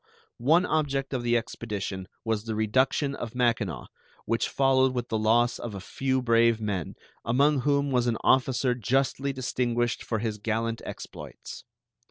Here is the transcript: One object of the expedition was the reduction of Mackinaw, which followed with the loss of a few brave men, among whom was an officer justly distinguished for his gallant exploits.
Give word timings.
One 0.39 0.65
object 0.65 1.13
of 1.13 1.21
the 1.21 1.37
expedition 1.37 2.07
was 2.25 2.45
the 2.45 2.55
reduction 2.55 3.13
of 3.13 3.35
Mackinaw, 3.35 3.85
which 4.25 4.49
followed 4.49 4.95
with 4.95 5.09
the 5.09 5.17
loss 5.19 5.59
of 5.59 5.75
a 5.75 5.79
few 5.79 6.23
brave 6.23 6.59
men, 6.59 6.95
among 7.23 7.59
whom 7.59 7.91
was 7.91 8.07
an 8.07 8.17
officer 8.21 8.73
justly 8.73 9.31
distinguished 9.31 10.01
for 10.03 10.17
his 10.17 10.39
gallant 10.39 10.81
exploits. 10.87 11.65